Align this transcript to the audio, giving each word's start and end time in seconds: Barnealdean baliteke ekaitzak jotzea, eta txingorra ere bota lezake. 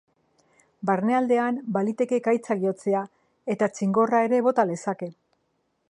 Barnealdean 0.89 1.59
baliteke 1.75 2.19
ekaitzak 2.21 2.65
jotzea, 2.65 3.05
eta 3.57 3.69
txingorra 3.77 4.27
ere 4.31 4.41
bota 4.49 4.67
lezake. 4.73 5.13